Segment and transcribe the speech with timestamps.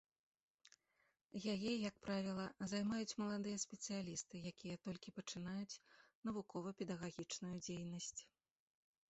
[1.53, 5.79] Яе, як правіла, займаюць маладыя спецыялісты, якія толькі пачынаюць
[6.31, 8.17] навукова-педагагічную дзейнасць.